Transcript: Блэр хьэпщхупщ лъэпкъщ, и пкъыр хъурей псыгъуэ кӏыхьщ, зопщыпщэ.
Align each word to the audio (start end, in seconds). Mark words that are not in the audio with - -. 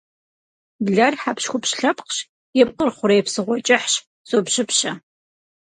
Блэр 0.85 1.13
хьэпщхупщ 1.21 1.71
лъэпкъщ, 1.79 2.17
и 2.59 2.63
пкъыр 2.67 2.89
хъурей 2.95 3.21
псыгъуэ 3.25 3.57
кӏыхьщ, 3.65 3.93
зопщыпщэ. 4.29 4.91